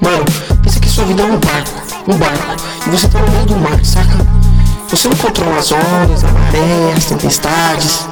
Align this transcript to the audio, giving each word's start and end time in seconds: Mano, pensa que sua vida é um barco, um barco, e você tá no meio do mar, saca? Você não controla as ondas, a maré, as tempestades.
Mano, 0.00 0.24
pensa 0.62 0.80
que 0.80 0.88
sua 0.88 1.04
vida 1.04 1.22
é 1.22 1.26
um 1.26 1.38
barco, 1.38 1.82
um 2.08 2.16
barco, 2.16 2.56
e 2.86 2.90
você 2.90 3.08
tá 3.08 3.20
no 3.20 3.30
meio 3.30 3.46
do 3.46 3.56
mar, 3.56 3.84
saca? 3.84 4.26
Você 4.88 5.08
não 5.08 5.16
controla 5.16 5.58
as 5.58 5.70
ondas, 5.70 6.24
a 6.24 6.28
maré, 6.32 6.92
as 6.96 7.04
tempestades. 7.04 8.08